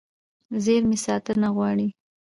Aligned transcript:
زېرمې 0.63 0.97
ساتنه 1.05 1.49
غواړي. 1.55 1.87